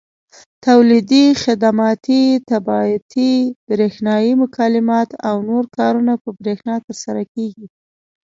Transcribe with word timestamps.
تولیدي، 0.65 1.25
خدماتي، 1.43 2.23
طباعتي، 2.51 3.33
برېښنایي 3.67 4.33
مکالمات 4.43 5.09
او 5.29 5.35
نور 5.49 5.63
کارونه 5.77 6.13
په 6.23 6.29
برېښنا 6.39 6.75
ترسره 6.87 7.23
کېږي. 7.33 7.65